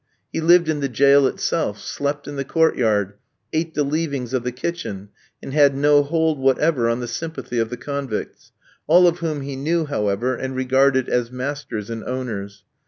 [0.33, 3.13] He lived in the jail itself; slept in the court yard;
[3.53, 5.09] ate the leavings of the kitchen,
[5.43, 8.51] and had no hold whatever on the sympathy of the convicts;
[8.87, 12.63] all of whom he knew, however, and regarded as masters and owners.